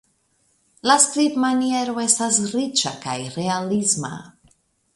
La 0.91 0.95
skribmaniero 1.03 1.93
estas 2.05 2.39
riĉa 2.55 2.95
kaj 3.07 3.17
realisma. 3.37 4.13